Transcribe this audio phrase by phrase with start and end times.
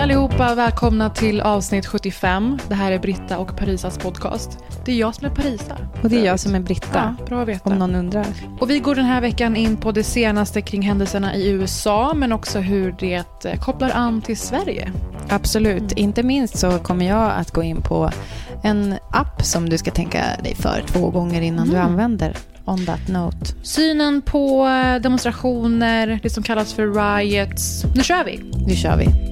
[0.00, 2.58] allihopa, välkomna till avsnitt 75.
[2.68, 4.58] Det här är Britta och Parisas podcast.
[4.84, 5.76] Det är jag som är Parisa.
[6.02, 7.70] Och det är jag som är Britta, Ja, bra att veta.
[7.70, 8.26] om någon undrar.
[8.60, 12.32] Och vi går den här veckan in på det senaste kring händelserna i USA, men
[12.32, 14.92] också hur det eh, kopplar an till Sverige.
[15.28, 15.92] Absolut.
[15.92, 18.10] Inte minst så kommer jag att gå in på
[18.62, 22.36] en app som du ska tänka dig för två gånger innan du använder.
[22.64, 23.46] On that note.
[23.62, 27.84] Synen på eh, demonstrationer, det som kallas för riots.
[27.94, 28.40] Nu kör vi!
[28.66, 29.29] Nu kör vi.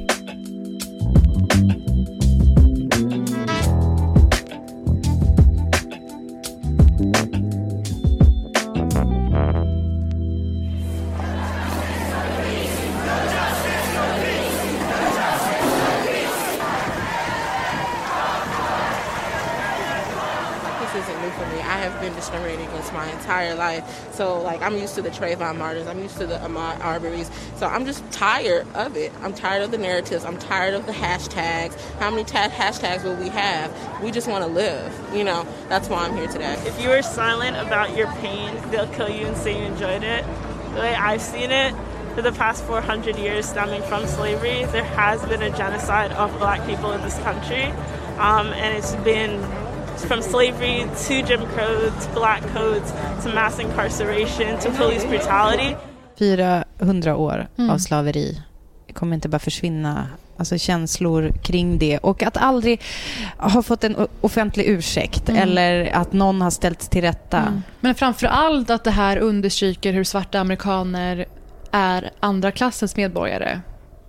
[23.28, 24.14] Entire life.
[24.14, 27.30] So, like, I'm used to the Trayvon Martins, I'm used to the Ahmaud Arbery's.
[27.56, 29.12] So, I'm just tired of it.
[29.22, 30.24] I'm tired of the narratives.
[30.24, 31.78] I'm tired of the hashtags.
[31.98, 33.70] How many ta- hashtags will we have?
[34.02, 34.98] We just want to live.
[35.14, 36.54] You know, that's why I'm here today.
[36.64, 40.24] If you are silent about your pain, they'll kill you and say you enjoyed it.
[40.74, 41.74] The way I've seen it,
[42.14, 46.66] for the past 400 years stemming from slavery, there has been a genocide of black
[46.66, 47.64] people in this country.
[48.18, 49.38] Um, and it's been
[50.06, 52.92] from slavery to Jim Crow to black codes
[53.24, 55.76] to mass incarceration to police brutality.
[56.18, 57.70] 400 år Mm.
[57.70, 58.42] av slaveri
[58.94, 60.06] kommer inte bara försvinna.
[60.36, 62.80] Alltså känslor kring det och att aldrig
[63.38, 65.42] ha fått en offentlig ursäkt Mm.
[65.42, 67.62] eller att någon har ställts till rätta.
[67.80, 71.26] Men framför allt att det här understryker hur svarta amerikaner
[71.72, 73.60] är andra klassens medborgare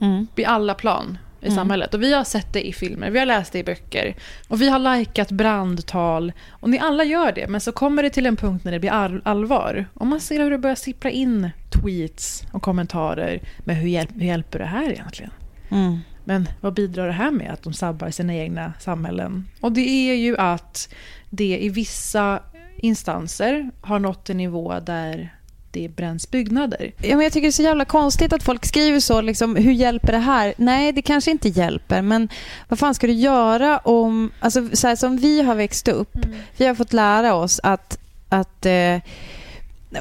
[0.02, 0.28] Mm.
[0.36, 1.94] i alla plan i samhället.
[1.94, 4.16] Och vi har sett det i filmer, vi har läst det i böcker
[4.48, 6.34] och vi har likat brandtal.
[6.50, 8.92] Och ni alla gör det, men så kommer det till en punkt när det blir
[8.92, 9.86] all- allvar.
[9.94, 14.26] Och man ser hur det börjar sippra in tweets och kommentarer med hur, hjälp, hur
[14.26, 15.32] hjälper det här egentligen?
[15.70, 16.00] Mm.
[16.24, 19.48] Men vad bidrar det här med att de sabbar sina egna samhällen?
[19.62, 20.94] Och det är ju att
[21.30, 22.40] det i vissa
[22.78, 25.36] instanser har nått en nivå där
[25.72, 26.92] det bränns byggnader.
[26.98, 29.22] Ja, men jag tycker det är så jävla konstigt att folk skriver så.
[29.22, 30.54] Liksom, hur hjälper det här?
[30.58, 32.02] Nej, det kanske inte hjälper.
[32.02, 32.30] Men
[32.68, 34.32] vad fan ska du göra om...
[34.40, 36.18] Alltså, så här, som vi har växt upp.
[36.58, 38.00] Vi har fått lära oss att,
[38.30, 38.98] att eh,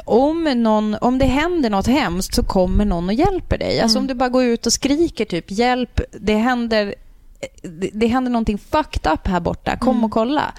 [0.04, 3.80] om, någon, om det händer något hemskt så kommer någon och hjälper dig.
[3.80, 6.94] Alltså om du bara går ut och skriker typ hjälp, det händer,
[7.62, 10.52] det, det händer någonting fucked up här borta, kom och kolla.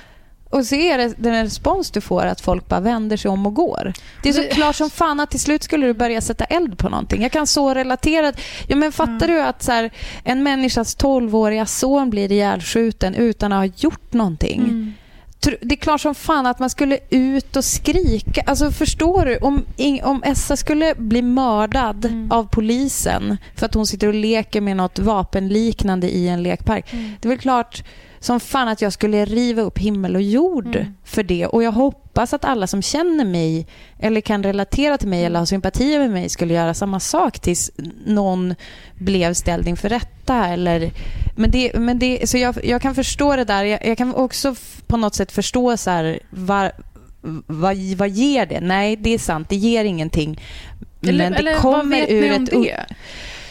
[0.50, 3.54] Och så är det den respons du får att folk bara vänder sig om och
[3.54, 3.94] går.
[4.24, 6.90] Det är så klart som fan att till slut skulle du börja sätta eld på
[6.90, 7.22] någonting.
[7.22, 8.34] Jag kan så relatera.
[8.68, 9.92] Ja, men fattar du att så här,
[10.24, 14.94] en människas 12-åriga son blir ihjälskjuten utan att ha gjort någonting?
[15.42, 18.44] Tr- Det är klart som fan att man skulle ut och skrika.
[18.46, 19.38] Alltså förstår du?
[19.38, 19.66] Om,
[20.04, 25.00] om Essa skulle bli mördad av polisen för att hon sitter och leker med något
[25.00, 26.86] vapenliknande i en lekpark.
[26.92, 27.84] Det är väl klart
[28.20, 31.46] som fan att jag skulle riva upp himmel och jord för det.
[31.46, 33.68] Och jag hoppas att alla som känner mig
[34.00, 37.72] eller kan relatera till mig eller har sympati med mig skulle göra samma sak tills
[38.06, 38.56] någon
[38.96, 40.48] blev ställd inför rätta.
[40.48, 40.92] Eller,
[41.36, 43.64] men det, men det, så jag, jag kan förstå det där.
[43.64, 44.56] Jag, jag kan också
[44.88, 46.72] på något sätt förstå så här, var,
[47.48, 48.62] vad, vad ger det?
[48.62, 49.50] Nej, det är sant.
[49.50, 50.42] Det ger ingenting.
[51.00, 52.46] men det vad kommer ur ett...
[52.46, 52.86] det?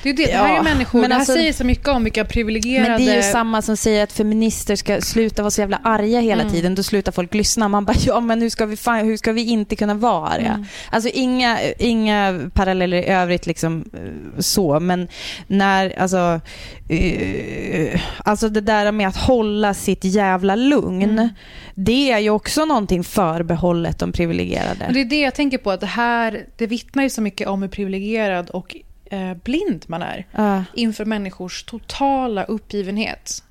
[0.02, 1.88] Det, är det, det här är Ja, människor, men det här alltså- säger så mycket
[1.88, 2.88] om vilka privilegierade...
[2.90, 6.20] Men det är ju samma som säger att feminister ska sluta vara så jävla arga
[6.20, 6.54] hela Mm.
[6.54, 6.74] tiden.
[6.74, 7.68] Då slutar folk lyssna.
[7.68, 10.52] Man bara, ja men hur ska vi, fan, hur ska vi inte kunna vara arga?
[10.52, 10.64] Mm.
[10.90, 14.80] Alltså inga, inga paralleller i övrigt liksom eh, så.
[14.80, 15.08] Men
[15.46, 16.40] när, alltså,
[16.88, 21.02] eh, alltså det där med att hålla sitt jävla lugn.
[21.02, 21.28] Mm.
[21.74, 24.86] Det är ju också någonting förbehållet de privilegierade.
[24.86, 27.48] Och det är det jag tänker på, att det här det vittnar ju så mycket
[27.48, 28.76] om hur privilegierad och
[29.10, 30.64] eh, blind man är Ja.
[30.75, 33.43] inför människors totala uppgivenhet.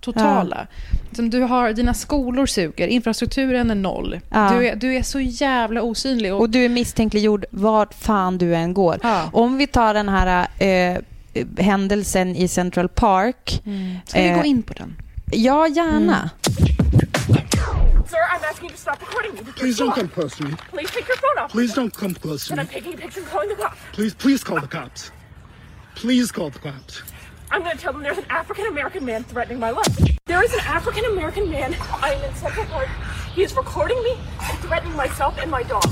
[0.00, 0.66] Totala.
[1.12, 4.20] Som du har, dina skolor suger, infrastrukturen är noll.
[4.30, 4.50] Ja.
[4.52, 6.34] Du, är, du är så jävla osynlig.
[6.34, 8.98] Och, Och du är misstänkliggjord vart fan du än går.
[9.32, 10.98] Om vi tar den här eh,
[11.58, 13.62] händelsen i Central Park.
[14.06, 14.96] Ska vi eh, gå in på den?
[15.32, 16.30] Ja, gärna.
[18.10, 19.40] Sir, I'm asking you to stop recording me.
[19.54, 20.54] Please don't come close to me.
[20.70, 21.50] Please take your phone off.
[21.52, 22.62] Please don't come close to And me.
[22.62, 23.78] I'm taking a picture and calling the cops.
[23.92, 25.12] Please, please call the cops.
[25.94, 27.02] Please call the cops.
[27.52, 29.96] I'm going to tell them there's an African American man threatening my life.
[30.26, 31.76] There is an African American man.
[32.02, 32.88] I am in Central Park.
[33.36, 35.84] He is recording me and threatening myself and my dog.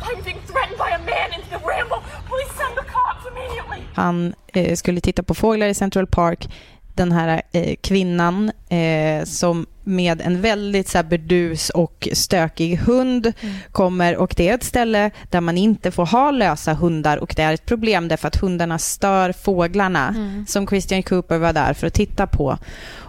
[0.00, 2.02] I'm being threatened by a man in the ramble.
[2.30, 3.82] Please send the cops immediately.
[3.94, 6.46] Han eh, skulle titta på fåglar i Central Park.
[6.94, 13.32] Den här eh, kvinnan eh, som med en väldigt så här, burdus och stökig hund
[13.72, 17.42] kommer och det är ett ställe där man inte får ha lösa hundar och det
[17.42, 20.14] är ett problem därför att hundarna stör fåglarna
[20.46, 22.58] som Christian Cooper var där för att titta på.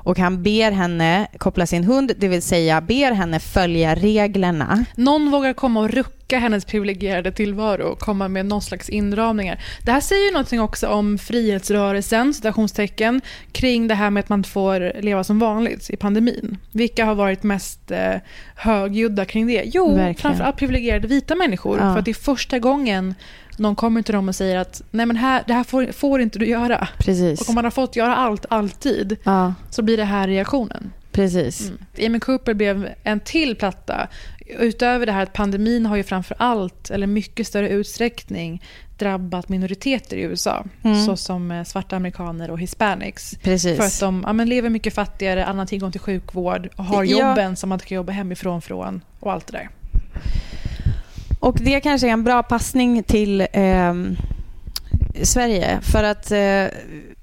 [0.07, 4.85] Och han ber henne koppla sin hund, det vill säga ber henne följa reglerna.
[4.95, 9.59] Någon vågar komma och rucka hennes privilegierade tillvaro och komma med någon slags inramningar.
[9.81, 13.21] Det här säger ju någonting också om frihetsrörelsen, citationstecken,
[13.51, 16.57] kring det här med att man får leva som vanligt i pandemin.
[16.71, 18.13] Vilka har varit mest eh,
[18.55, 19.63] högljudda kring det?
[19.65, 20.15] Jo, Verkligen.
[20.15, 21.77] framförallt privilegierade vita människor.
[21.79, 21.93] Ja.
[21.93, 23.15] För att det är första gången
[23.57, 26.39] någon kommer till dem och säger att nej men här, det här får, får inte
[26.39, 26.87] du göra.
[26.99, 27.41] Precis.
[27.41, 30.91] Och om man har fått göra allt, alltid, Ja, så blir det här reaktionen.
[31.11, 31.71] precis.
[32.05, 34.07] Amy Cooper blev en till platta.
[34.49, 38.61] Utöver det här att pandemin har ju framför allt, eller mycket större utsträckning,
[38.97, 40.65] drabbat minoriteter i USA.
[40.83, 41.05] Mm.
[41.05, 43.35] Såsom eh, svarta amerikaner och hispanics.
[43.41, 43.77] Precis.
[43.77, 47.29] För att de ja, men lever mycket fattigare, annan tillgång till sjukvård och har Ja.
[47.29, 49.69] jobben som man kan jobba hemifrån från och allt det där.
[51.39, 54.15] Och det kanske är en bra passning till ehm,
[55.21, 55.79] Sverige.
[55.81, 56.65] För att eh,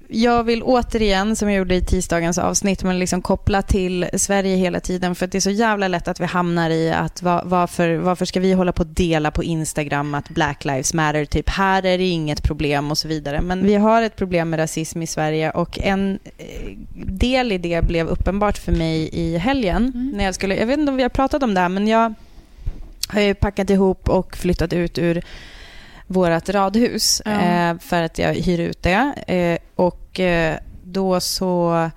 [0.07, 4.79] jag vill återigen, som jag gjorde i tisdagens avsnitt, men liksom koppla till Sverige hela
[4.79, 5.15] tiden.
[5.15, 8.39] För det är så jävla lätt att vi hamnar i att va, varför, varför ska
[8.39, 12.07] vi hålla på att dela på Instagram att Black Lives Matter, typ här är det
[12.07, 13.41] inget problem och så vidare.
[13.41, 16.45] Men vi har ett problem med rasism i Sverige och en eh,
[16.93, 20.11] del i det blev uppenbart för mig i helgen.
[20.15, 22.13] När jag, skulle, jag vet inte om vi har pratat om det här, men jag
[23.07, 25.23] har ju packat ihop och flyttat ut ur
[26.07, 27.31] vårt radhus Ja.
[27.31, 29.13] eh, för att jag hyr ut det.
[29.27, 31.89] Eh, och eh, då så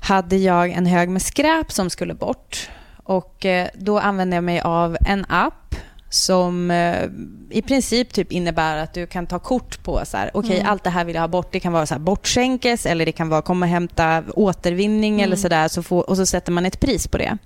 [0.00, 2.68] hade jag en hög med skräp som skulle bort.
[3.04, 5.74] Och eh, då använde jag mig av en app
[6.10, 7.04] som eh,
[7.50, 10.90] i princip typ innebär att du kan ta kort på så här, okej allt det
[10.90, 11.52] här vill jag ha bort.
[11.52, 15.36] Det kan vara så här bortskänkes eller det kan vara komma och hämta återvinning eller
[15.36, 17.38] så där så få, och så sätter man ett pris på det.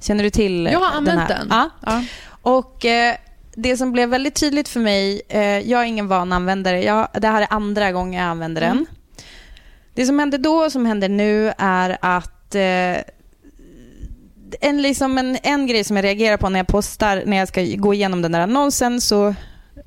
[0.00, 1.28] Känner du till Jag har använt här?
[1.28, 1.46] den.
[1.50, 1.70] Ja.
[1.86, 2.02] Ja.
[2.42, 3.14] Och eh,
[3.62, 7.28] det som blev väldigt tydligt för mig, eh, jag är ingen van användare, jag, det
[7.28, 8.86] här är andra gången jag använder den.
[9.94, 12.96] Det som hände då och som händer nu är att eh,
[14.60, 17.62] en, liksom en, en grej som jag reagerar på när jag postar, när jag ska
[17.76, 19.34] gå igenom den där annonsen så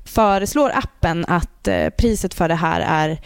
[0.04, 3.18] föreslår appen att eh, priset för det här är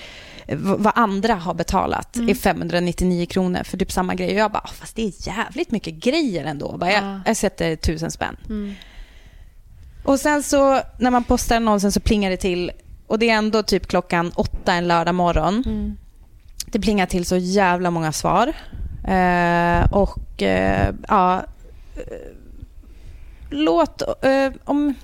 [0.76, 4.28] vad andra har betalat är 599 kronor för typ samma grej.
[4.28, 6.76] Och jag bara, "Ah, fast det är jävligt mycket grejer ändå.
[6.78, 6.96] Bara, Ja.
[6.96, 8.37] jag, jag sätter tusen spänn.
[10.06, 12.72] Och sen så när man postar annonsen så plingar det till
[13.06, 15.63] och det är ändå typ klockan åtta en lördag morgon.
[16.67, 18.53] Det plingar till så jävla många svar.
[19.08, 21.44] Eh, och eh, ja,
[23.51, 24.94] låt eh, om...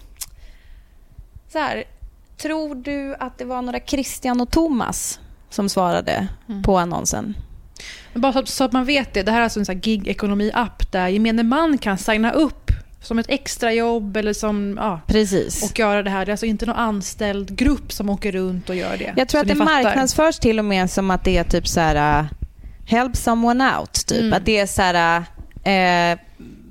[1.48, 1.84] Så här,
[2.36, 6.28] tror du att det var några Christian och Thomas som svarade
[6.64, 7.34] på annonsen?
[8.14, 11.08] Bara så att, så att man vet det, det här är alltså en gig-ekonomi-app där
[11.08, 12.70] gemene man kan signa upp
[13.02, 15.70] som ett extrajobb eller som, ja, Precis.
[15.70, 16.26] och göra det här.
[16.26, 19.14] Det är alltså inte någon anställd grupp som åker runt och gör det.
[19.16, 19.82] Jag tror att det fattar.
[19.82, 22.28] marknadsförs till och med som att det är typ så här uh,
[22.86, 24.06] help someone out.
[24.06, 24.20] Typ.
[24.20, 24.32] Mm.
[24.32, 25.18] Att det är så här
[25.66, 26.18] uh, eh,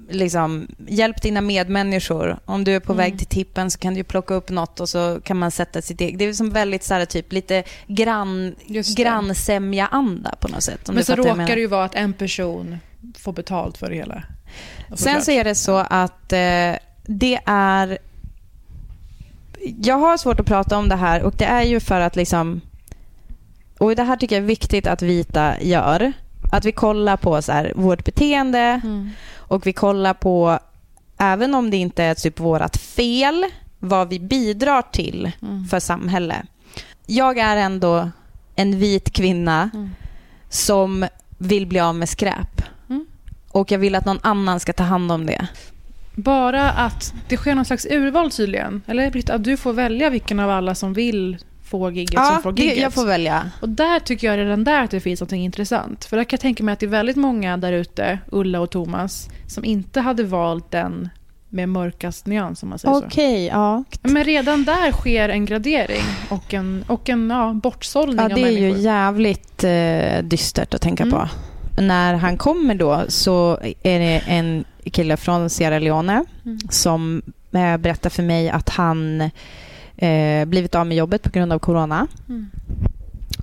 [0.09, 2.39] liksom hjälp dina medmänniskor.
[2.45, 3.03] Om du är på Mm.
[3.03, 6.01] väg till tippen så kan du plocka upp något och så kan man sätta sitt
[6.01, 6.19] eget.
[6.19, 8.55] Det är som väldigt så här typ lite grann,
[8.97, 10.89] grannsämja-anda på något sätt.
[10.93, 12.77] Men så råkar det ju vara att en person
[13.17, 14.23] får betalt för det hela.
[14.87, 15.23] Sen Såklart.
[15.23, 17.97] så är det så att eh, det är...
[19.83, 22.61] Jag har svårt att prata om det här och det är ju för att liksom...
[23.77, 26.13] och det här tycker jag är viktigt att vita gör,
[26.51, 28.81] att vi kollar på så här, vårt beteende
[29.35, 30.59] och vi kollar på,
[31.17, 33.45] även om det inte är typ vårt fel,
[33.79, 35.31] vad vi bidrar till
[35.69, 36.35] för samhälle.
[37.05, 38.09] Jag är ändå
[38.55, 39.69] en vit kvinna
[40.49, 41.05] som
[41.37, 42.61] vill bli av med skräp.
[43.51, 45.47] Och jag vill att någon annan ska ta hand om det.
[46.15, 48.81] Bara att det sker någon slags urval tydligen.
[48.87, 51.37] Eller Britta, att du får välja vilken av alla som vill
[51.69, 52.77] få gigget som Ja, får det, gigget.
[52.77, 53.51] jag får välja.
[53.61, 56.05] Och där tycker jag redan där att det finns något intressant.
[56.05, 58.69] För där kan jag tänka mig att det är väldigt många där ute, Ulla och
[58.71, 61.09] Thomas, som inte hade valt den
[61.49, 63.83] med mörkast nyans om man säger Okej, ja.
[63.91, 63.99] så.
[64.09, 68.41] Men redan där sker en gradering och en, och en ja, bortsållning Ja, av det
[68.41, 68.81] är ju människor.
[68.83, 71.15] jävligt eh, dystert att tänka Mm.
[71.19, 71.27] på.
[71.87, 76.59] När han kommer då så är det en kille från Sierra Leone Mm.
[76.69, 77.21] som
[77.51, 79.21] eh, berättar för mig att han
[79.97, 82.07] eh, blivit av med jobbet på grund av corona.
[82.29, 82.51] Mm.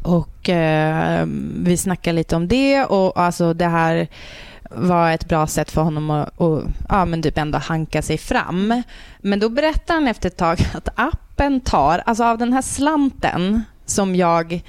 [0.03, 1.27] Och eh,
[1.57, 4.09] vi snackar lite om det och alltså det här
[4.71, 8.83] var ett bra sätt för honom att, att ja, men typ ändå hanka sig fram.
[9.19, 13.63] Men då berättar han efter ett tag att appen tar, alltså av den här slanten
[13.87, 14.63] som jag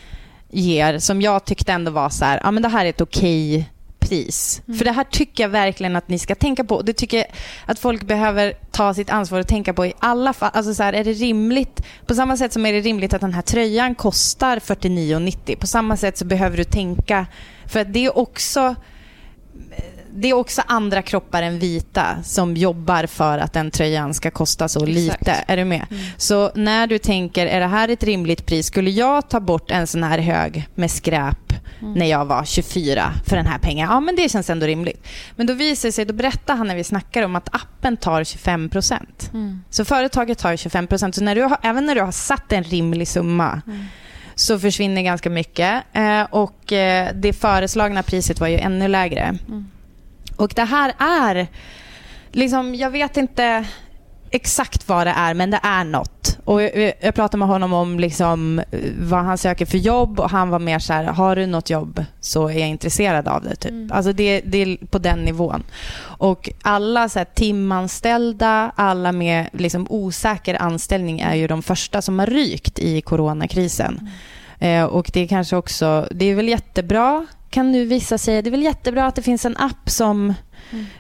[0.50, 3.70] ger, som jag tyckte ändå var så här, ja men det här är ett okej
[4.00, 4.62] pris.
[4.66, 6.82] För det här tycker jag verkligen att ni ska tänka på.
[6.82, 7.28] Det tycker jag
[7.66, 10.52] att folk behöver ta sitt ansvar och tänka på i alla fall.
[10.54, 11.82] Alltså så här, är det rimligt?
[12.06, 15.56] På samma sätt som är det rimligt att den här tröjan kostar 49,90.
[15.56, 17.26] På samma sätt så behöver du tänka,
[17.66, 18.76] för att det är också
[20.14, 24.68] det är också andra kroppar än vita som jobbar för att den tröjan ska kosta
[24.68, 24.96] så Exakt.
[24.96, 25.44] lite.
[25.48, 25.86] Är du med?
[26.18, 28.68] Så när du tänker, är det här ett rimligt pris?
[28.68, 31.54] Skulle jag ta bort en sån här hög med skräp
[31.96, 33.90] när jag var 24 för den här pengen?
[33.90, 35.08] Ja, men det känns ändå rimligt.
[35.36, 38.70] Men då visar sig, då berättar han när vi snackar om att appen tar 25
[38.70, 39.32] procent.
[39.70, 41.16] Så företaget tar 25 procent.
[41.16, 43.62] Så när du har, även när du har satt en rimlig summa
[44.36, 45.84] så försvinner ganska mycket.
[45.94, 49.38] Eh, och eh, det föreslagna priset var ju ännu lägre.
[50.40, 51.48] Och det här är,
[52.32, 53.66] liksom, jag vet inte
[54.32, 56.38] exakt vad det är, men det är något.
[56.46, 58.62] Och jag, jag pratade med honom om liksom,
[59.00, 62.06] vad han söker för jobb och han var mer så här, har du något jobb
[62.20, 63.56] så är jag intresserad av det.
[63.56, 63.92] Typ.
[63.92, 65.64] Alltså det, det är på den nivån.
[66.02, 72.20] Och alla så här, timanställda, alla med liksom, osäker anställning är ju de första som
[72.20, 74.10] har rykt i coronakrisen.
[74.60, 78.50] Eh, och det är kanske också, det är väl jättebra kan nu vissa säga, det
[78.50, 80.34] är väl jättebra att det finns en app som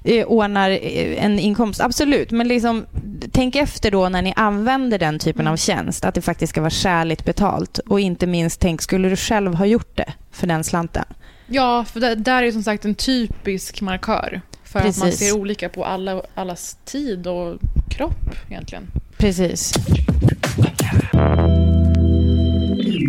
[0.04, 1.82] eh, ordnar eh, en inkomst.
[1.82, 2.86] Absolut, men liksom,
[3.32, 6.70] tänk efter då när ni använder den typen av tjänst, att det faktiskt ska vara
[6.70, 7.78] skäligt betalt.
[7.78, 11.06] Och inte minst, tänk, skulle du själv ha gjort det för den slanten?
[11.48, 14.42] Ja, för där, där är som sagt en typisk markör.
[14.64, 15.20] För att man Precis.
[15.20, 17.58] ser olika på alla, allas tid och
[17.90, 18.84] kropp egentligen.
[19.18, 19.74] Precis.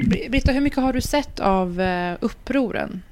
[0.06, 3.02] Br- Britta, hur mycket har du sett av eh, upproren?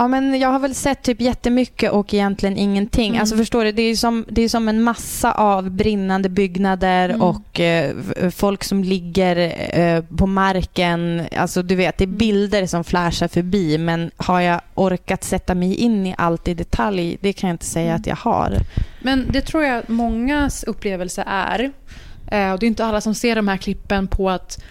[0.00, 3.08] Ja, men jag har väl sett typ jättemycket och egentligen ingenting.
[3.08, 3.20] Mm.
[3.20, 7.22] Alltså förstår du, det är som, det är som en massa av brinnande byggnader Mm.
[7.22, 9.36] och eh, f- folk som ligger
[9.78, 11.22] eh, på marken.
[11.36, 12.18] Alltså du vet, det är Mm.
[12.18, 17.16] bilder som flashar förbi men har jag orkat sätta mig in i allt i detalj?
[17.20, 18.00] Det kan jag inte säga Mm.
[18.00, 18.56] att jag har.
[19.02, 21.60] Men det tror jag att mångas upplevelse är.
[22.30, 24.62] Eh, och det är inte alla som ser de här klippen på att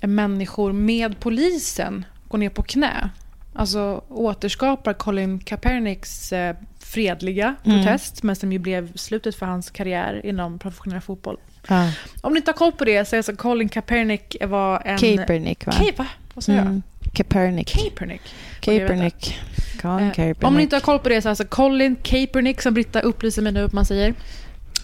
[0.00, 3.10] människor med polisen går ner på knä.
[3.54, 7.78] Alltså återskapar Colin Kaepernicks eh, fredliga Mm.
[7.78, 11.36] protest, men som ju blev slutet för hans karriär inom professionell fotboll.
[11.68, 11.90] Ja.
[12.20, 14.98] Om ni inte har koll på det så är alltså Colin Kaepernick var en...
[14.98, 15.72] Kaepernick va?
[15.72, 16.06] Ka- va?
[16.34, 16.58] Vad jag?
[16.58, 16.82] Mm.
[17.14, 17.68] Kaepernick.
[17.76, 18.22] Kaepernick.
[18.64, 18.86] Jag veta.
[18.86, 19.38] Kaepernick.
[19.82, 20.44] Colin Eh, Kaepernick.
[20.44, 23.42] Om ni inte har koll på det så är alltså Colin Kaepernick, som Britta upplyser
[23.42, 24.14] mig nu upp man säger.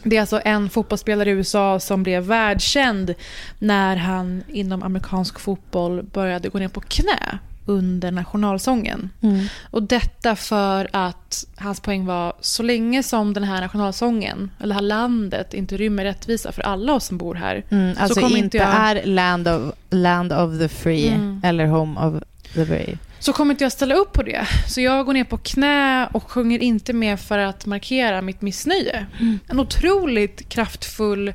[0.02, 3.14] Det är alltså en fotbollsspelare i USA som blev världskänd
[3.58, 9.10] när han inom amerikansk fotboll började gå ner på knä under nationalsången.
[9.20, 9.46] Mm.
[9.70, 14.74] Och detta för att hans poäng var så länge som den här nationalsången, eller det
[14.74, 17.64] här landet, inte rymmer rättvisa för alla oss som bor här.
[17.68, 21.40] Mm, så alltså kommer inte inte jag- är land of, land of the free Mm.
[21.44, 22.22] eller home of
[22.54, 22.98] the brave.
[23.18, 24.46] så kommer inte jag ställa upp på det.
[24.68, 29.06] Så jag går ner på knä och sjunger inte med för att markera mitt missnöje.
[29.48, 31.34] En otroligt kraftfull,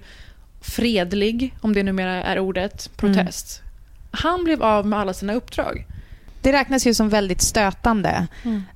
[0.61, 3.61] fredlig, om det numera är ordet, protest.
[4.11, 5.85] Han blev av med alla sina uppdrag.
[6.43, 8.27] Det räknas ju som väldigt stötande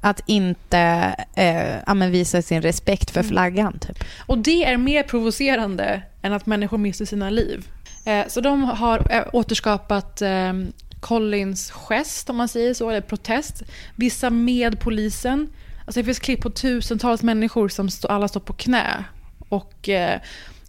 [0.01, 3.79] att inte eh, visa sin respekt för flaggan.
[3.79, 4.03] Typ.
[4.25, 7.67] Och det är mer provocerande än att människor mister sina liv.
[8.05, 10.53] Eh, så de har eh, återskapat eh,
[10.99, 13.63] Collins gest, om man säger så, eller protest.
[13.95, 15.49] Vissa med polisen.
[15.85, 19.03] Alltså det finns klipp på tusentals människor som stå, alla står på knä
[19.49, 20.19] och eh,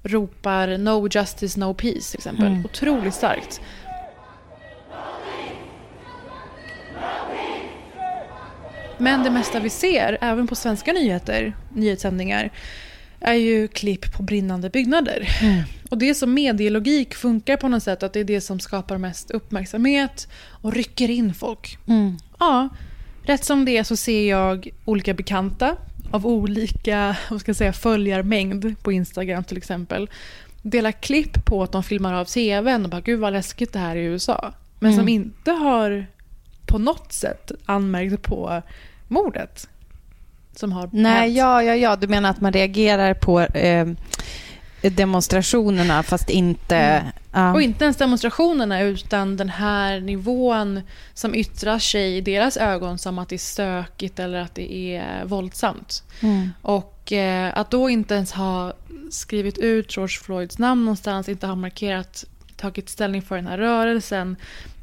[0.03, 2.47] ropar “No justice, no peace” till exempel.
[2.47, 2.65] Mm.
[2.65, 3.61] Otroligt starkt.
[8.99, 12.51] Men det mesta vi ser, även på svenska nyheter, nyhetssändningar,
[13.21, 15.29] är ju klipp på brinnande byggnader.
[15.91, 18.99] Och det är som medielogik funkar på något sätt, att det är det som skapar
[18.99, 20.29] mest uppmärksamhet
[20.63, 21.79] och rycker in folk.
[22.39, 22.69] Ja,
[23.23, 25.77] rätt som det är så ser jag olika bekanta
[26.11, 30.11] av olika vad ska jag säga, följarmängd på Instagram till exempel
[30.63, 33.97] dela klipp på att de filmar av tvn och bara gud vad läskigt det här
[33.97, 34.53] är i USA.
[34.79, 36.07] Men som inte har
[36.69, 38.63] på något sätt anmärkt på
[39.09, 39.69] mordet.
[40.57, 41.37] Som har Nej, hänt.
[41.37, 41.97] ja, ja, ja.
[41.97, 43.87] Du menar att man reagerar på eh,
[44.83, 47.13] demonstrationerna fast inte...
[47.33, 47.53] ja.
[47.53, 50.81] Och inte ens demonstrationerna utan den här nivån
[51.15, 55.25] som yttrar sig i deras ögon som att det är stökigt eller att det är
[55.25, 56.03] våldsamt.
[56.21, 56.51] Mm.
[56.63, 58.73] Och eh, att då inte ens ha
[59.11, 62.25] skrivit ut George Floyds namn någonstans, inte ha markerat,
[62.57, 64.37] tagit ställning för den här rörelsen,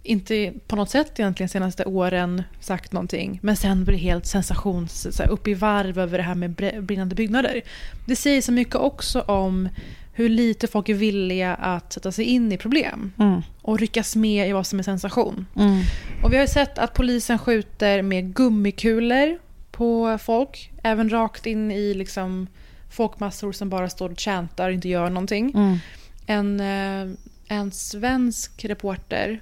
[0.06, 5.08] inte på något sätt egentligen senaste åren sagt någonting, men sen blir det helt sensations,
[5.16, 6.52] så här, upp i varv över det här med
[6.84, 7.62] brinnande byggnader.
[8.08, 9.70] Det säger så mycket också om
[10.14, 13.42] hur lite folk är villiga att sätta sig in i problem Mm.
[13.62, 15.46] och ryckas med i vad som är sensation.
[15.56, 15.82] Mm.
[16.24, 19.38] Och vi har sett att polisen skjuter med gummikulor
[19.72, 20.72] på folk.
[20.84, 22.48] Även rakt in i liksom
[22.92, 25.52] folkmassor som bara står och chantar och inte gör någonting.
[25.56, 25.78] Mm.
[26.26, 29.42] En, eh, en svensk reporter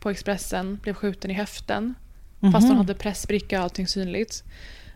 [0.00, 1.94] på Expressen blev skjuten i höften.
[2.52, 4.44] Fast hon hade pressbricka och allting synligt.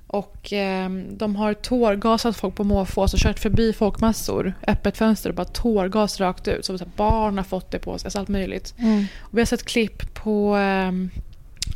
[0.07, 5.37] Och eh, de har tårgasat folk på måfå, alltså kört förbi folkmassor, öppet fönster och
[5.37, 6.65] bara tårgas rakt ut.
[6.65, 8.75] Så, så här, barn har fått det på sig, alltså allt möjligt.
[9.19, 10.93] Och vi har sett klipp på eh,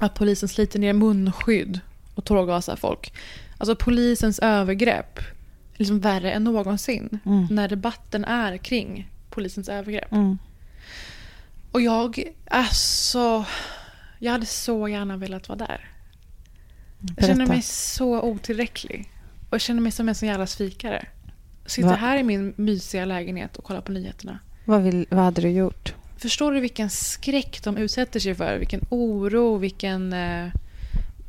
[0.00, 1.80] att polisen sliter ner munskydd
[2.14, 3.12] och tårgasar folk.
[3.58, 7.18] Alltså polisens övergrepp är liksom värre än någonsin
[7.50, 10.12] när debatten är kring polisens övergrepp.
[10.12, 10.38] Mm.
[11.72, 13.44] Och jag, alltså,
[14.18, 15.90] jag hade så gärna velat vara där.
[17.16, 17.52] Jag känner Berätta.
[17.52, 19.10] mig så otillräcklig.
[19.48, 21.06] Och jag känner mig som en sån jävla svikare.
[21.66, 21.94] Sitter Va?
[21.94, 24.38] här i min mysiga lägenhet och kollar på nyheterna.
[24.64, 25.94] Vad, vill, vad hade du gjort?
[26.16, 28.58] Förstår du vilken skräck de utsätter sig för?
[28.58, 30.12] Vilken oro, vilken...
[30.12, 30.46] Eh,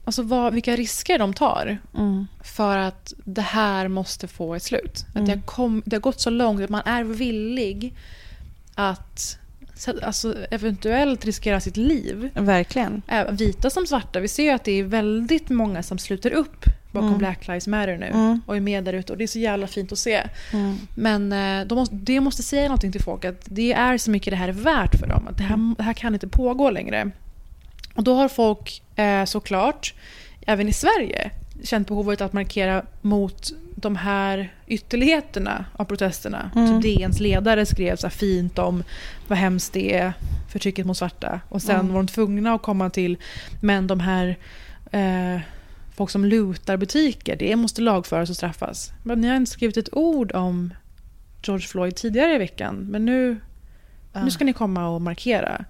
[0.06, 2.28] alltså vad, vilka risker de tar Mm.
[2.44, 5.06] för att det här måste få ett slut.
[5.16, 7.96] Att det, har kom, det har gått så långt att man är villig
[8.76, 9.40] att
[9.80, 12.30] så- alltså, eventuellt riskera sitt liv.
[12.34, 13.02] Verkligen.
[13.32, 14.20] Vita som svarta.
[14.20, 17.98] Vi ser ju att det är väldigt många som sluter upp bakom Black Lives Matter
[17.98, 18.42] nu Mm.
[18.46, 19.12] och är med där ute.
[19.12, 20.24] Och det är så jävla fint att se.
[20.54, 20.76] Mm.
[20.96, 21.30] Men
[21.68, 24.48] de måste, det måste säga någonting till folk att det är så mycket det här
[24.50, 25.28] är värt för dem.
[25.28, 27.12] Att det här, det här kan inte pågå längre.
[27.96, 29.94] Och då har folk eh, såklart,
[30.46, 31.32] även i Sverige,
[31.64, 36.52] känt behovet att markera mot de här ytterligheterna av protesterna.
[36.54, 38.84] Typ DNs ledare skrev så fint om
[39.28, 40.14] vad hemskt det är,
[40.50, 41.42] förtrycket mot svarta.
[41.50, 43.18] Och sen var de tvungna att komma till,
[43.62, 44.38] men de här
[44.92, 45.42] eh,
[45.96, 48.92] folk som lutar butiker, det måste lagföras och straffas.
[49.04, 50.74] Men ni har inte skrivit ett ord om
[51.44, 53.40] George Floyd tidigare i veckan, men nu,
[54.24, 55.66] nu ska ni komma och markera.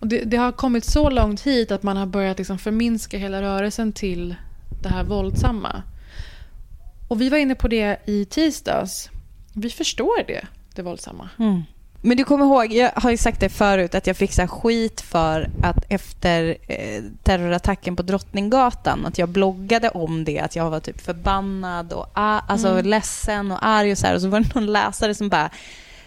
[0.00, 3.42] Och det, det har kommit så långt hit att man har börjat liksom förminska hela
[3.42, 4.34] rörelsen till
[4.82, 5.82] det här våldsamma.
[7.08, 9.10] Och vi var inne på det i tisdags.
[9.54, 11.28] Vi förstår det, det våldsamma.
[11.38, 11.62] Mm.
[12.02, 15.00] Men du kommer ihåg, jag har ju sagt det förut, att jag fick så skit
[15.00, 20.80] för att efter eh, terrorattacken på Drottninggatan, att jag bloggade om det, att jag var
[20.80, 24.14] typ förbannad och a- alltså ledsen och arg och så här.
[24.14, 25.50] Och så var det någon läsare som bara,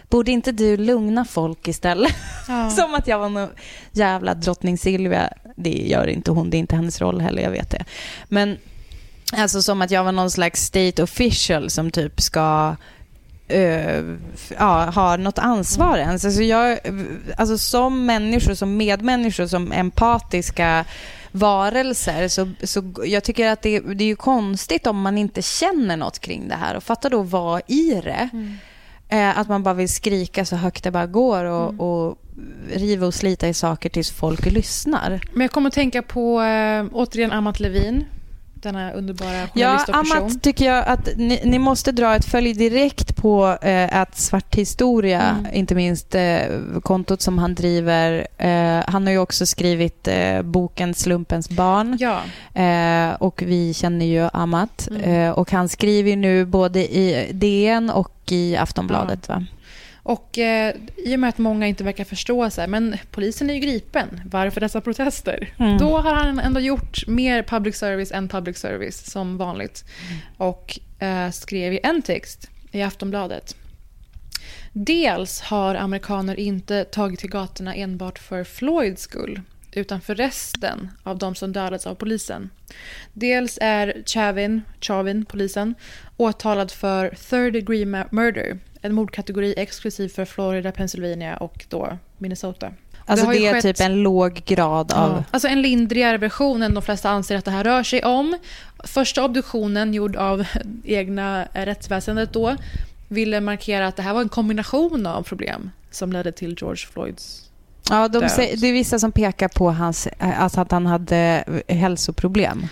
[0.08, 2.14] borde inte du lugna folk istället?
[2.76, 3.48] som att jag var någon
[3.92, 5.32] jävla drottning Silvia.
[5.56, 7.84] Det gör inte hon, det är inte hennes roll heller, jag vet det.
[8.28, 8.58] Men
[9.32, 12.76] alltså som att jag var någon slags state official som typ ska
[13.48, 14.04] eh,
[14.58, 16.24] ja, har något ansvar ens.
[16.24, 16.78] Alltså jag,
[17.36, 20.84] alltså som människor, som medmänniskor, som empatiska
[21.32, 25.96] varelser så, så jag tycker att det, det är ju konstigt om man inte känner
[25.96, 28.28] något kring det här och fattar då vad i det.
[29.08, 32.18] Eh, att man bara vill skrika så högt det bara går och, och
[32.72, 35.20] riva och slita i saker tills folk lyssnar.
[35.32, 38.04] Men jag kommer att tänka på, äh, återigen, Amat Levin.
[38.62, 40.16] Denna underbara Ja, journalist och person.
[40.18, 44.54] Amat tycker jag att ni, ni måste dra ett följ direkt på eh, att Svart
[44.54, 45.54] historia, Mm.
[45.54, 46.40] inte minst eh,
[46.82, 48.26] kontot som han driver.
[48.38, 52.20] Eh, han har ju också skrivit eh, boken Slumpens barn Ja,
[52.62, 54.88] eh, och vi känner ju Amat.
[54.90, 55.02] Mm.
[55.02, 59.28] Eh, och han skriver nu både i DN och i Aftonbladet.
[59.28, 59.44] Va?
[60.10, 63.54] Och eh, i och med att många inte verkar förstå så här, men polisen är
[63.54, 65.54] ju gripen, varför dessa protester?
[65.58, 65.78] Mm.
[65.78, 69.84] Då har han ändå gjort mer public service än public service som vanligt.
[70.36, 73.56] Och eh, skrev i en text i Aftonbladet.
[74.72, 79.40] Dels har amerikaner inte tagit till gatorna enbart för Floyds skull.
[79.72, 82.50] utanför resten av de som dödats av polisen.
[83.12, 85.74] Dels är Chavin, Chavin, polisen,
[86.16, 92.72] åtalad för third degree murder, en mordkategori exklusiv för Florida, Pennsylvania och då Minnesota.
[93.06, 95.10] Alltså ju det är skett- typ en låg grad av...
[95.10, 95.24] Ja.
[95.30, 98.38] Alltså en lindrigare version än de flesta anser att det här rör sig om.
[98.84, 100.44] Första obduktionen gjord av
[100.84, 102.56] egna rättsväsendet då
[103.08, 107.50] ville markera att det här var en kombination av problem som ledde till George Floyds...
[107.90, 108.30] Ja, de död.
[108.30, 112.66] säger, det är vissa som pekar på hans, alltså att han hade hälsoproblem.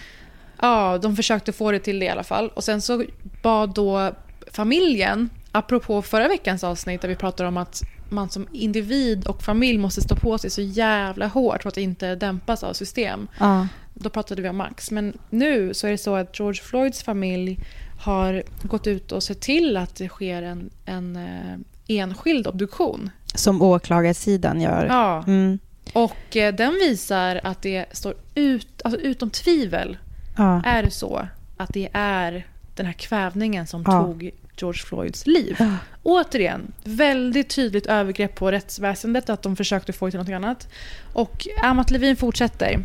[0.61, 2.49] Ja, de försökte få det till det i alla fall.
[2.49, 3.05] Och sen så
[3.43, 4.13] bad då
[4.53, 9.79] familjen, apropå förra veckans avsnitt där vi pratade om att man som individ och familj
[9.79, 13.29] måste stå på sig så jävla hårt för att inte dämpas av system.
[13.41, 13.69] Ja.
[13.95, 14.91] Då pratade vi om Max.
[14.91, 17.59] Men nu så är det så att George Floyds familj
[18.01, 23.11] har gått ut och sett till att det sker en, en eh, enskild obduktion.
[23.35, 24.87] Som åklagarsidan gör.
[24.87, 25.25] Ja.
[25.27, 25.59] Mm.
[25.93, 29.97] Och eh, den visar att det står ut, alltså utom tvivel
[30.37, 30.63] Ja.
[30.65, 34.03] är det så att det är den här kvävningen som Ja.
[34.05, 35.57] tog George Floyds liv.
[36.03, 40.69] Återigen, väldigt tydligt övergrepp på rättsväsendet att de försökte få det till något annat.
[41.13, 42.85] Och Amat Levin fortsätter.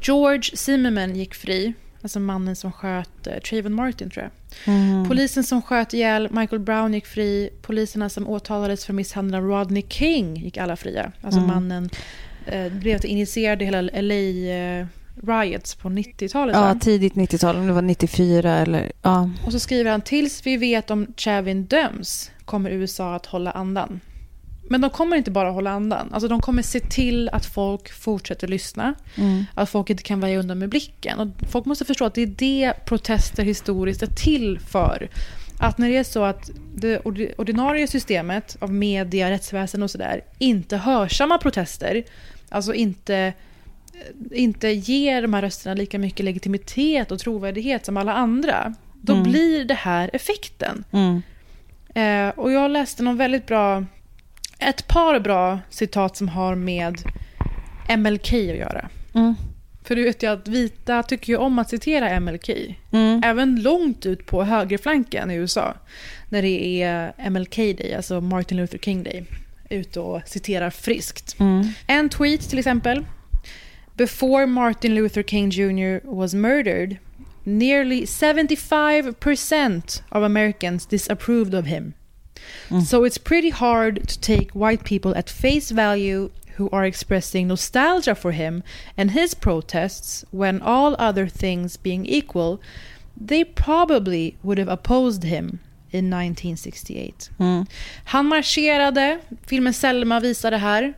[0.00, 4.74] George Zimmerman gick fri, alltså mannen som sköt eh, Trayvon Martin tror jag.
[4.74, 5.08] Mm.
[5.08, 7.50] Polisen som sköt ihjäl Michael Brown gick fri.
[7.62, 11.12] Poliserna som åtalades för misshandeln av Rodney King gick alla fria.
[11.20, 11.54] Alltså Mm.
[11.54, 11.90] mannen
[12.46, 14.14] eh, blev att initierade hela LA
[14.54, 14.86] eh,
[15.22, 16.56] riots på 90-talet.
[16.56, 18.92] Ja, tidigt 90-tal, om det var 94 eller...
[19.02, 19.30] Ja.
[19.46, 24.00] Och så skriver han tills vi vet om Chavin döms kommer USA att hålla andan.
[24.70, 26.08] Men de kommer inte bara hålla andan.
[26.12, 28.94] Alltså de kommer se till att folk fortsätter lyssna.
[29.16, 29.44] Mm.
[29.54, 31.18] Att folk inte kan väja undan med blicken.
[31.18, 35.08] Och folk måste förstå att det är det protester historiskt är till för.
[35.58, 40.20] Att när det är så att det ordi- ordinarie systemet av media, rättsväsen och sådär
[40.38, 42.04] inte hörsammar protester,
[42.48, 43.32] alltså inte,
[44.30, 49.30] inte ger de här rösterna lika mycket legitimitet och trovärdighet som alla andra, då Mm.
[49.30, 50.84] blir det här effekten.
[50.92, 51.22] Mm.
[51.94, 53.84] Eh, och jag läste någon väldigt bra,
[54.58, 56.96] ett par bra citat som har med
[57.98, 58.88] MLK att göra.
[59.14, 59.34] Mm.
[59.84, 62.48] För du vet ju att vita tycker ju om att citera MLK.
[62.92, 63.20] Mm.
[63.24, 65.74] Även långt ut på högerflanken i USA.
[66.28, 69.24] När det är MLK Day, alltså Martin Luther King Day.
[69.70, 71.40] Ute och citerar friskt.
[71.40, 71.68] Mm.
[71.86, 73.04] En tweet till exempel.
[74.08, 75.98] Before Martin Luther King Jr.
[76.02, 76.98] was murdered,
[77.46, 81.94] nearly 75% of Americans disapproved of him.
[82.82, 88.16] So it's pretty hard to take white people at face value who are expressing nostalgia
[88.16, 88.64] for him
[88.96, 92.60] and his protests when all other things being equal,
[93.16, 95.60] they probably would have opposed him
[95.92, 97.30] in 1968.
[97.38, 97.66] Mm.
[98.06, 100.94] Han marscherade, filmen Selma visar det här.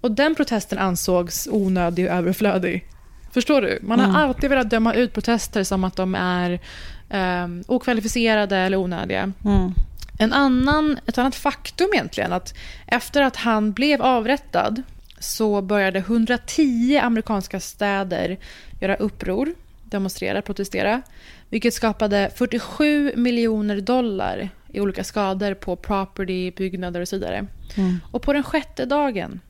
[0.00, 2.84] Och den protesten ansågs onödig och överflödig.
[3.30, 3.78] Förstår du?
[3.82, 6.60] Man har alltid velat döma ut protester som att de är
[7.44, 9.32] um, okvalificerade eller onödiga.
[9.44, 9.72] Mm.
[10.18, 12.54] En annan, ett annat faktum egentligen, att
[12.86, 14.82] efter att han blev avrättad
[15.18, 18.38] så började 110 amerikanska städer
[18.80, 21.02] göra uppror, demonstrera, protestera,
[21.48, 27.46] vilket skapade 47 miljoner dollar i olika skador på property, byggnader och så vidare.
[27.76, 28.00] Mm.
[28.10, 29.40] Och på den sjätte dagen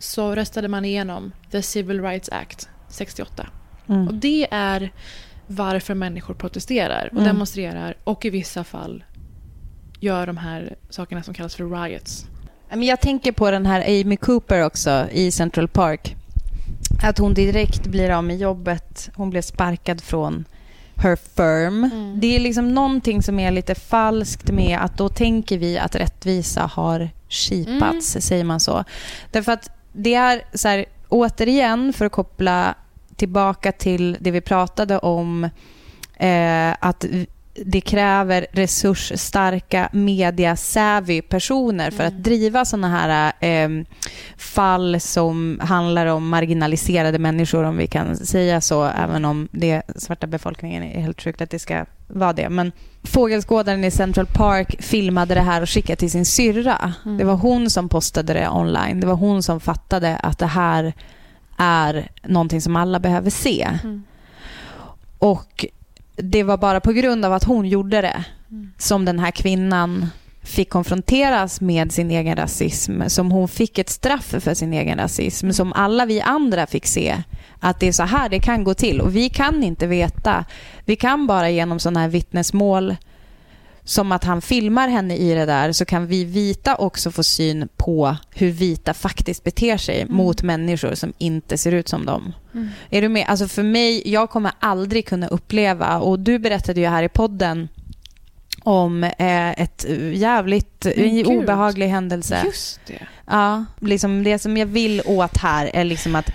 [0.00, 3.46] så röstade man igenom The Civil Rights Act 68.
[3.88, 4.08] Mm.
[4.08, 4.92] Och det är
[5.46, 7.24] varför människor protesterar och Mm.
[7.24, 9.04] demonstrerar och i vissa fall
[10.00, 12.26] gör de här sakerna som kallas för riots.
[12.74, 16.16] Jag tänker på den här Amy Cooper också i Central Park.
[17.02, 19.10] Att hon direkt blir av med jobbet.
[19.14, 20.44] Hon blev sparkad från
[20.94, 21.84] her firm.
[21.84, 22.20] Mm.
[22.20, 26.62] Det är liksom någonting som är lite falskt med att då tänker vi att rättvisa
[26.62, 28.84] har skipats, säger man så.
[29.30, 32.74] Därför att det är så här, återigen för att koppla
[33.16, 35.44] tillbaka till det vi pratade om,
[36.16, 37.04] eh, att
[37.54, 43.68] det kräver resursstarka media-savvy personer för att driva såna här eh,
[44.36, 50.26] fall som handlar om marginaliserade människor, om vi kan säga så, även om det svarta
[50.26, 52.48] befolkningen är helt sjukt att det ska vara det.
[52.48, 56.94] Men fågelskådaren i Central Park filmade det här och skickade till sin syrra.
[57.18, 59.00] Det var hon som postade det online.
[59.00, 60.94] Det var hon som fattade att det här
[61.56, 63.68] är någonting som alla behöver se.
[65.18, 65.66] Och
[66.22, 68.24] det var bara på grund av att hon gjorde det
[68.78, 70.06] som den här kvinnan
[70.42, 75.50] fick konfronteras med sin egen rasism, som hon fick ett straff för sin egen rasism,
[75.50, 77.22] som alla vi andra fick se
[77.60, 79.00] att det är så här det kan gå till.
[79.00, 80.44] Och vi kan inte veta.
[80.84, 82.96] Vi kan bara genom sådana här vittnesmål
[83.90, 87.68] som att han filmar henne i det där så kan vi vita också få syn
[87.76, 90.14] på hur vita faktiskt beter sig Mm.
[90.16, 92.32] mot människor som inte ser ut som dem.
[92.90, 93.24] Är du med?
[93.28, 97.68] Alltså för mig, jag kommer aldrig kunna uppleva, och du berättade ju här i podden
[98.62, 101.26] om eh, ett jävligt Men en gud.
[101.26, 102.42] obehaglig händelse.
[102.44, 103.06] Just det.
[103.26, 106.30] Ja, liksom det som jag vill åt här är liksom att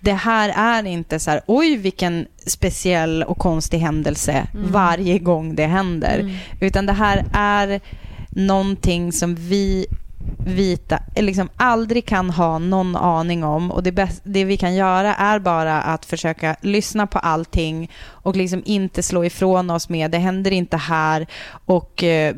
[0.00, 5.66] det här är inte så här, oj vilken speciell och konstig händelse varje gång det
[5.66, 6.38] händer.
[6.60, 7.80] Utan det här är
[8.30, 9.86] någonting som vi
[10.46, 13.70] vita liksom aldrig kan ha någon aning om.
[13.70, 18.36] Och det, bäst, det vi kan göra är bara att försöka lyssna på allting och
[18.36, 21.26] liksom inte slå ifrån oss med det händer inte här.
[21.64, 22.34] Och eh,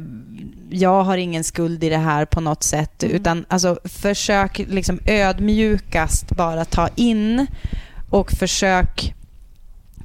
[0.71, 3.05] jag har ingen skuld i det här på något sätt.
[3.05, 7.47] Utan alltså försök liksom ödmjukast bara ta in
[8.11, 9.15] och försök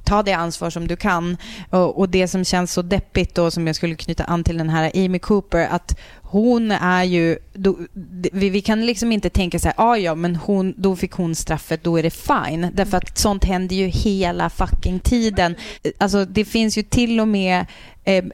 [0.06, 1.36] ta det ansvar som du kan.
[1.70, 4.68] Och, och det som känns så deppigt då, som jag skulle knyta an till den
[4.68, 7.38] här Amy Cooper, att hon är ju...
[7.52, 7.76] Då,
[8.32, 11.34] vi, vi kan liksom inte tänka så här, ah, ja, men hon, då fick hon
[11.34, 12.70] straffet, då är det fine.
[12.74, 15.56] Därför att sånt händer ju hela fucking tiden.
[15.82, 17.66] Eh, alltså det finns ju till och med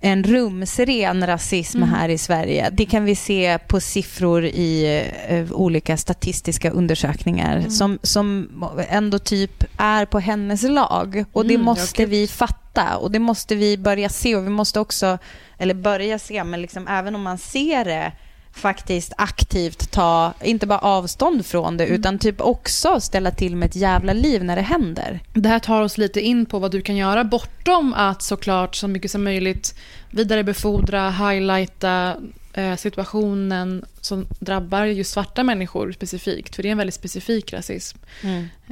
[0.03, 2.71] en rumsren rasism här i Sverige.
[2.73, 8.49] Det kan vi se på siffror i eh, olika statistiska undersökningar som, som
[8.89, 11.25] ändå typ är på hennes lag.
[11.33, 12.97] Och det Mm, måste vi fatta.
[12.97, 14.37] Och det måste vi börja se.
[14.37, 15.19] Och vi måste också,
[15.59, 18.13] eller börja se, men liksom även om man ser det
[18.53, 23.77] faktiskt aktivt ta, inte bara avstånd från det, utan typ också ställa till med ett
[23.77, 25.21] jävla liv när det händer.
[25.35, 28.89] Det här tar oss lite in på vad du kan göra bortom att såklart så
[28.89, 29.75] mycket som möjligt
[30.11, 32.17] vidarebefordra, highlighta
[32.53, 36.57] eh, situationen som drabbar just svarta människor specifikt.
[36.57, 37.99] För det är en väldigt specifik rasism.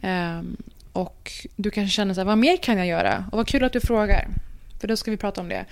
[0.03, 0.57] Ehm,
[0.93, 3.25] och du kanske känner så här, vad mer kan jag göra?
[3.33, 4.29] Och vad kul att du frågar.
[4.81, 5.65] För då ska vi prata om det.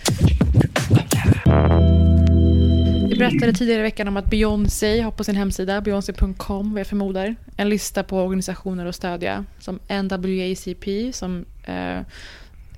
[3.18, 7.36] Berättade tidigare i veckan om att Beyoncé har på sin hemsida, beyoncé.com, vad jag förmodar,
[7.56, 9.44] en lista på organisationer att stödja.
[9.58, 12.00] Som NAACP, som eh,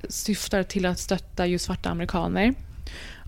[0.08, 2.54] syftar till att stötta just svarta amerikaner.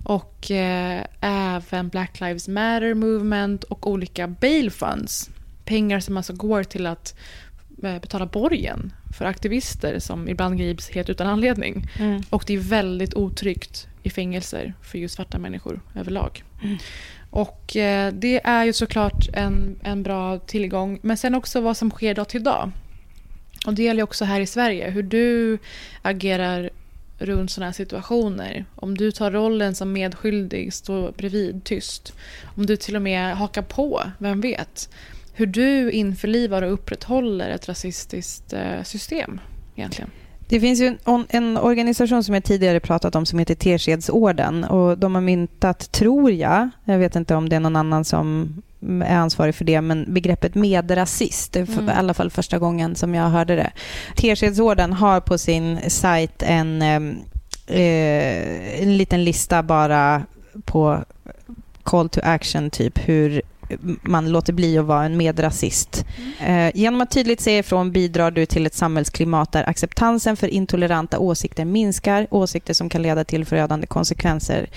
[0.05, 5.31] Och eh, även Black Lives Matter Movement och olika bail funds.
[5.65, 7.19] Pengar som alltså går till att
[7.83, 11.87] eh, betala borgen för aktivister som ibland grips helt utan anledning.
[12.31, 16.45] Och det är väldigt otryggt i fängelser för just svarta människor överlag.
[17.31, 20.99] Och eh, det är ju såklart en, en bra tillgång.
[21.03, 22.71] Men sen också vad som sker dag till dag.
[23.67, 24.91] Och det gäller också här i Sverige.
[24.91, 25.59] Hur du
[26.03, 26.71] agerar
[27.19, 28.65] runt sådana här situationer.
[28.75, 32.15] Om du tar rollen som medskyldig, står bredvid tyst.
[32.57, 34.89] Om du till och med hakar på, vem vet?
[35.33, 39.41] Hur du införlivar och upprätthåller ett rasistiskt eh, system
[39.77, 40.11] egentligen.
[40.53, 44.99] Det finns ju en, en organisation som jag tidigare pratat om som heter Teskedsorden och
[44.99, 48.55] de har myntat, tror jag, jag vet inte om det är någon annan som
[49.05, 51.53] är ansvarig för det, men begreppet medrasist.
[51.53, 51.89] Det är för, Mm.
[51.89, 53.71] i alla fall första gången som jag hörde det.
[54.17, 60.23] Teskedsorden har på sin sajt en, eh, en liten lista bara
[60.65, 61.05] på
[61.83, 63.43] call to action, typ hur
[64.03, 66.05] man låter bli att vara en medrasist.
[66.41, 71.19] Eh, genom att tydligt säga ifrån bidrar du till ett samhällsklimat där acceptansen för intoleranta
[71.19, 74.71] åsikter minskar, åsikter som kan leda till förödande konsekvenser.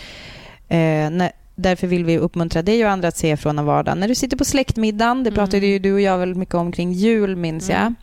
[0.68, 4.00] Eh, när, därför vill vi uppmuntra dig och andra att säga ifrån av vardagen.
[4.00, 6.92] När du sitter på släktmiddagen, det pratade ju du och jag väldigt mycket om kring
[6.92, 7.94] jul, minns jag.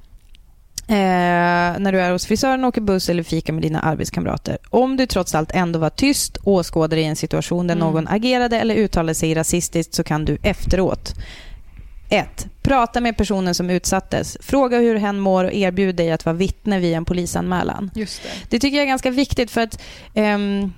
[0.88, 4.58] Eh, när du är hos frisören, åker buss eller fika med dina arbetskamrater.
[4.70, 8.74] Om du trots allt ändå var tyst åskådare i en situation där någon agerade eller
[8.74, 11.14] uttalade sig rasistiskt så kan du efteråt
[12.12, 12.46] 1.
[12.62, 14.38] Prata med personen som utsattes.
[14.40, 17.90] Fråga hur hen mår och erbjud dig att vara vittne vid en polisanmälan.
[17.94, 18.28] Just det.
[18.48, 19.82] Det tycker jag är ganska viktigt för att
[20.14, 20.72] ehm,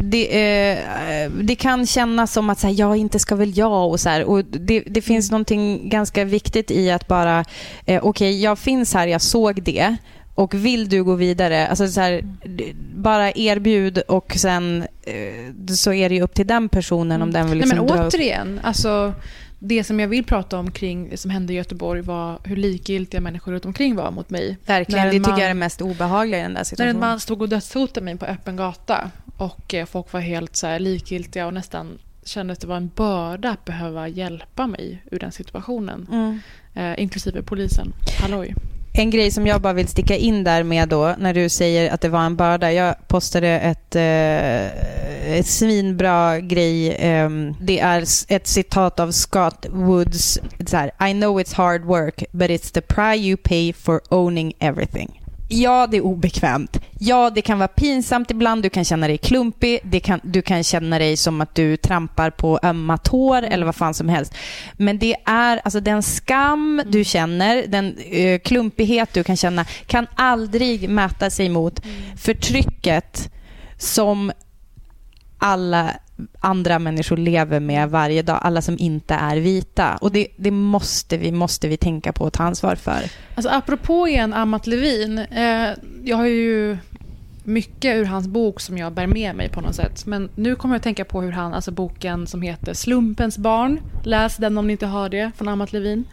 [0.00, 0.26] det,
[0.72, 4.08] eh, det kan kännas som att så här, ja, inte ska väl jag och så
[4.08, 4.24] här.
[4.24, 7.44] Och det, det finns någonting ganska viktigt i att bara,
[7.86, 9.96] eh, okej, jag finns här, jag såg det.
[10.36, 15.92] Och vill du gå vidare, alltså så här, d- bara erbjud och sen eh, så
[15.92, 18.14] är det ju upp till den personen om den vill liksom Nej, men dra upp.
[18.14, 19.12] återigen, alltså,
[19.58, 23.20] det som jag vill prata om kring det som hände i Göteborg var hur likgiltiga
[23.20, 24.58] människor runt omkring var mot mig.
[24.66, 26.64] Verkligen, det en tycker man- jag är det mest obehagliga i den där När en
[26.64, 27.00] situationen.
[27.00, 31.46] man stod och dödshotade mig på öppen gata och eh, folk var helt så likgiltiga
[31.46, 36.08] och nästan kände att det var en börda att behöva hjälpa mig ur den situationen.
[36.12, 36.40] Mm.
[36.74, 37.92] Eh, inklusive polisen.
[38.20, 38.54] Halloj.
[38.96, 42.00] En grej som jag bara vill sticka in där med då, när du säger att
[42.00, 42.72] det var en börda.
[42.72, 46.96] Jag postade ett, eh, ett svinbra grej.
[46.98, 50.38] ehm, det är ett citat av Scott Woods.
[50.66, 54.52] Så här, I know it's hard work, but it's the price you pay for owning
[54.58, 55.23] everything.
[55.48, 56.80] Ja, det är obekvämt.
[56.98, 58.62] Ja, det kan vara pinsamt ibland.
[58.62, 59.80] Du kan känna dig klumpig.
[59.82, 63.74] Det kan, du kan känna dig som att du trampar på ömma tår eller vad
[63.74, 64.34] fan som helst.
[64.76, 70.06] Men det är alltså den skam du känner, den eh, klumpighet du kan känna kan
[70.14, 71.80] aldrig mäta sig mot
[72.16, 73.30] förtrycket
[73.78, 74.32] som
[75.38, 75.90] alla
[76.40, 79.96] andra människor lever med varje dag, alla som inte är vita.
[80.00, 83.00] Och det, det måste, vi, måste vi tänka på och ta ansvar för.
[83.34, 85.18] Alltså apropå igen Amat Levin.
[85.18, 85.68] Eh,
[86.04, 86.76] jag har ju
[87.44, 90.06] mycket ur hans bok som jag bär med mig på något sätt.
[90.06, 93.80] Men nu kommer jag att tänka på hur han, alltså boken som heter Slumpens barn.
[94.04, 96.04] Läs den om ni inte har det, från Amat Levin.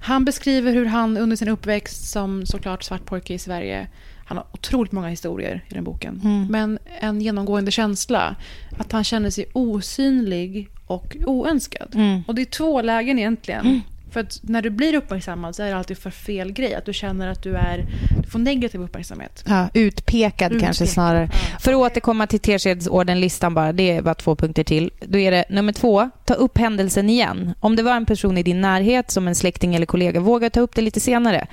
[0.00, 3.88] Han beskriver hur han under sin uppväxt som såklart svart pojke i Sverige
[4.32, 6.20] han har otroligt många historier i den boken.
[6.24, 6.46] Mm.
[6.46, 8.36] Men en genomgående känsla
[8.78, 11.94] att han känner sig osynlig och oönskad.
[11.94, 12.22] Mm.
[12.26, 13.80] Och det är två lägen egentligen.
[14.12, 16.74] För att när du blir uppmärksammad så är det alltid för fel grej.
[16.74, 17.86] Att du känner att du, är,
[18.22, 19.44] du får negativ uppmärksamhet.
[19.48, 21.28] Ja, utpekad, kanske Utpekad, snarare.
[21.32, 21.58] ja.
[21.58, 24.90] För att återkomma till Teskedsordenlistan bara, det bara två punkter till.
[25.00, 27.54] Då är det nummer två, ta upp händelsen igen.
[27.60, 30.60] Om det var en person i din närhet som en släkting eller kollega, våga ta
[30.60, 31.46] upp det lite senare.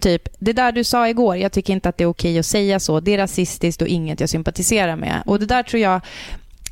[0.00, 2.80] Typ, det där du sa igår, jag tycker inte att det är okej att säga
[2.80, 3.00] så.
[3.00, 5.22] Det är rasistiskt och inget jag sympatiserar med.
[5.26, 6.00] Och det där tror jag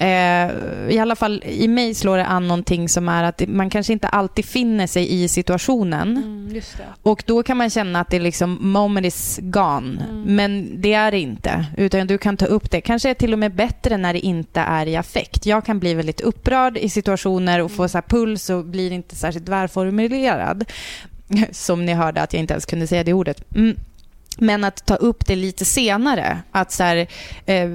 [0.01, 0.51] Eh,
[0.89, 4.09] I alla fall i mig slår det an någonting som är att man kanske inte
[4.09, 6.17] alltid finner sig i situationen.
[6.17, 6.85] Mm, det.
[7.03, 10.07] Och då kan man känna att det liksom moment is gone.
[10.27, 11.67] Men det är det inte.
[11.77, 12.81] Utan du kan ta upp det.
[12.81, 15.47] Kanske är till och med bättre när det inte är i affekt.
[15.47, 19.17] Jag kan bli väldigt upprörd i situationer och få så här puls och blir inte
[19.17, 20.65] särskilt välformulerad.
[21.51, 23.55] Som ni hörde att jag inte ens kunde säga det ordet.
[23.55, 23.77] Mm.
[24.38, 26.38] Men att ta upp det lite senare.
[26.53, 27.07] Att så här,
[27.46, 27.70] eh,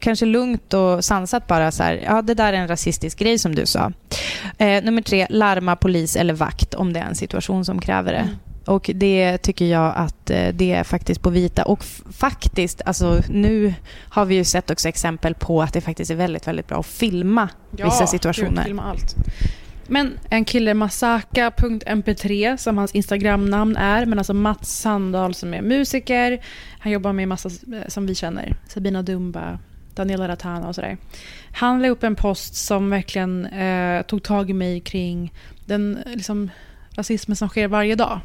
[0.00, 3.54] kanske lugnt och sansat bara så här, ja det där är en rasistisk grej som
[3.54, 3.92] du sa.
[4.58, 8.28] Eh, nummer tre, larma polis eller vakt om det är en situation som kräver det.
[8.68, 11.64] Och det tycker jag att eh, det är faktiskt på vita.
[11.64, 13.74] Och faktiskt, alltså nu
[14.08, 16.86] har vi ju sett också exempel på att det faktiskt är väldigt, väldigt bra att
[16.86, 18.50] filma vissa situationer.
[18.50, 19.14] Gud, filma allt.
[19.90, 26.40] Men en kille, Masaka.mp3, som hans Instagram-namn är, men alltså Mats Sandahl som är musiker.
[26.78, 28.56] Han jobbar med massa eh, som vi känner.
[28.68, 29.58] Sabina Dumba,
[29.94, 30.96] Daniela Ratana och sådär.
[31.52, 35.32] Han la upp en post som verkligen eh, tog tag i mig kring
[35.66, 36.50] den eh, liksom,
[36.90, 38.20] rasismen som sker varje dag.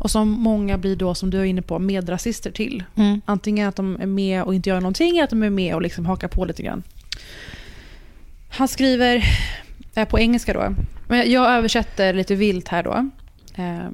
[0.00, 2.84] Och som många blir då, som du är inne på, medrasister till.
[2.94, 3.20] Mm.
[3.24, 5.82] Antingen att de är med och inte gör någonting, eller att de är med och
[5.82, 6.82] liksom hakar på lite grann.
[8.48, 9.24] Han skriver
[10.10, 10.74] på engelska då.
[11.08, 13.10] Men jag översätter lite vilt här då.
[13.54, 13.88] Eh,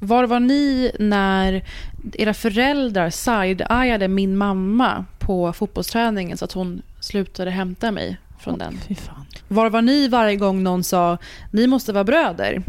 [0.00, 1.64] var var ni när
[2.12, 8.78] era föräldrar side-eyade min mamma på fotbollsträningen så att hon slutade hämta mig från den?
[8.88, 9.26] Fy fan.
[9.48, 11.18] Var var ni varje gång någon sa
[11.50, 12.62] ni måste vara bröder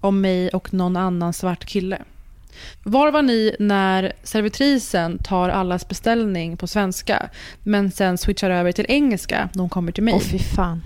[0.00, 1.98] om mig och någon annan svart kille?
[2.82, 7.28] Var var ni när servitrisen tar allas beställning på svenska
[7.62, 10.14] men sen switchar över till engelska när hon kommer till mig?
[10.14, 10.82] Åh fy fan.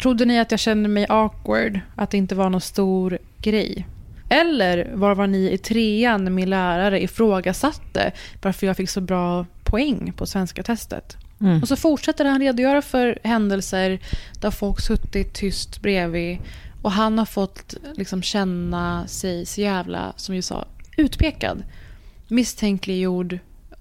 [0.00, 1.80] Trodde ni att jag kände mig awkward?
[1.96, 3.86] Att det inte var någon stor grej?
[4.28, 9.46] Eller var var ni i trean när min lärare ifrågasatte varför jag fick så bra
[9.64, 11.16] poäng på svenska testet?
[11.40, 11.62] Mm.
[11.62, 13.98] Och så fortsätter han redogöra för händelser
[14.40, 16.38] där folk suttit tyst bredvid
[16.82, 20.64] och han har fått liksom känna sig så jävla, som vi sa,
[20.96, 21.62] utpekad.
[22.28, 23.32] Misstänkliggjord.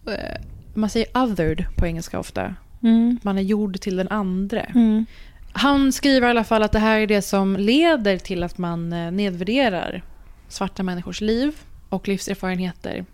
[0.07, 0.41] eh,
[0.73, 2.55] Man säger othered på engelska ofta.
[2.83, 3.19] Mm.
[3.23, 4.61] Man är gjord till den andre.
[4.75, 5.05] Mm.
[5.51, 8.93] Han skriver i alla fall att det här är det som leder till att man
[8.93, 10.01] eh, nedvärderar
[10.47, 11.55] svarta människors liv
[11.89, 13.05] och livserfarenheter.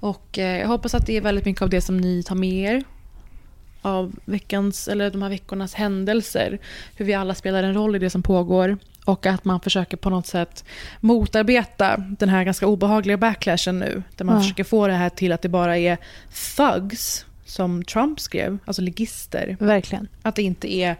[0.00, 2.52] Och eh, jag hoppas att det är väldigt mycket av det som ni tar med
[2.52, 2.84] er
[3.82, 6.58] av veckans, eller de här veckornas händelser.
[6.96, 8.78] Hur vi alla spelar en roll i det som pågår.
[9.04, 10.64] Och att man försöker på något sätt
[11.00, 14.02] motarbeta den här ganska obehagliga backlashen nu.
[14.16, 14.40] Där man Ja.
[14.40, 15.98] försöker få det här till att det bara är
[16.56, 19.56] thugs, som Trump skrev, alltså ligister.
[19.60, 20.08] Verkligen.
[20.22, 20.96] Att det inte är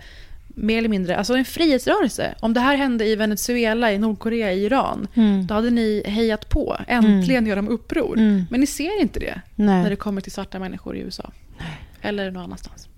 [0.55, 2.35] mer eller mindre, alltså en frihetsrörelse.
[2.41, 5.47] Om det här hände i Venezuela, i Nordkorea, i Iran, Mm.
[5.47, 6.77] då hade ni hejat på.
[6.89, 8.19] Äntligen gör de uppror.
[8.19, 8.45] Mm.
[8.51, 9.91] Men ni ser inte det när Nej.
[9.91, 11.31] det kommer till svarta människor i USA.
[12.03, 12.89] Eller någon annanstans.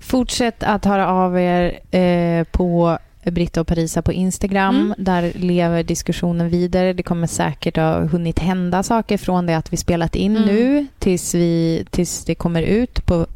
[0.00, 4.76] Fortsätt att höra av er eh, på Britta och Parisa på Instagram.
[4.76, 4.94] Mm.
[4.98, 6.92] Där lever diskussionen vidare.
[6.92, 10.48] Det kommer säkert ha hunnit hända saker från det att vi spelat in Mm.
[10.48, 13.06] nu tills, vi, tills det kommer ut.
[13.06, 13.26] På,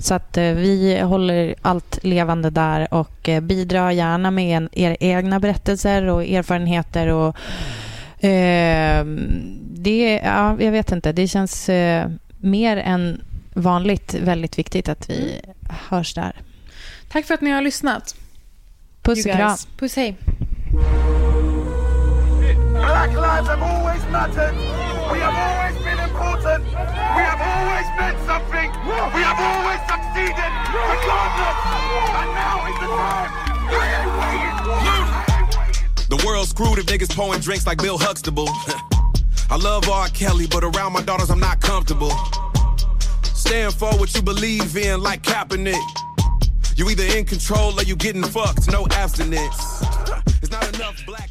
[0.00, 4.96] så att eh, vi håller allt levande där och eh, bidrar gärna med en, er
[5.00, 7.06] egna berättelser och erfarenheter.
[7.08, 7.36] och
[8.24, 9.04] eh,
[9.74, 12.10] det, ja, Jag vet inte, det känns eh,
[12.40, 13.20] mer än
[13.54, 15.40] vanligt väldigt viktigt att vi
[15.88, 16.32] hörs där.
[17.08, 18.14] Tack för att ni har lyssnat.
[19.02, 19.56] Puss och kram.
[19.78, 20.16] Puss, hej.
[22.72, 25.01] Black lives have always mattered.
[25.12, 26.64] We have always been important.
[26.64, 28.72] We have always meant something.
[29.12, 31.58] We have always succeeded, regardless.
[32.16, 33.42] And now is the time.
[36.08, 38.48] The world's screwed if niggas pouring drinks like Bill Huxtable.
[39.50, 40.08] I love R.
[40.08, 42.12] Kelly, but around my daughters, I'm not comfortable.
[43.22, 45.78] Stand for what you believe in, like Kaepernick.
[46.74, 49.84] You either in control or you getting fucked, no abstinence.
[50.42, 51.30] It's not enough black.